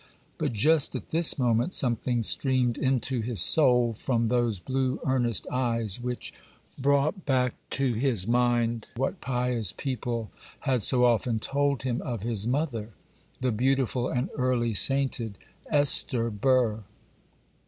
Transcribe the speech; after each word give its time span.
But 0.39 0.53
just 0.53 0.95
at 0.95 1.11
this 1.11 1.37
moment 1.37 1.75
something 1.75 2.23
streamed 2.23 2.75
into 2.79 3.21
his 3.21 3.39
soul 3.39 3.93
from 3.93 4.25
those 4.29 4.59
blue, 4.59 4.99
earnest 5.05 5.45
eyes, 5.51 6.01
which 6.01 6.33
brought 6.75 7.23
back 7.23 7.53
to 7.77 7.93
his 7.93 8.25
mind 8.27 8.87
what 8.95 9.21
pious 9.21 9.71
people 9.71 10.31
had 10.61 10.81
so 10.81 11.05
often 11.05 11.37
told 11.37 11.83
him 11.83 12.01
of 12.01 12.23
his 12.23 12.47
mother—the 12.47 13.51
beautiful 13.51 14.09
and 14.09 14.31
early 14.37 14.73
sainted 14.73 15.37
Esther 15.69 16.31
Burr. 16.31 16.83